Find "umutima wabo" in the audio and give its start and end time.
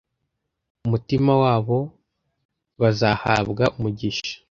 0.85-1.77